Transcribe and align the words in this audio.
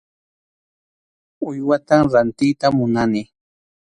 Uywatam 1.47 2.03
rantiyta 2.13 2.67
munani. 2.77 3.21